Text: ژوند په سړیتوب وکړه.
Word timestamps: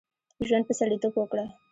ژوند 0.47 0.63
په 0.67 0.73
سړیتوب 0.79 1.13
وکړه. 1.17 1.45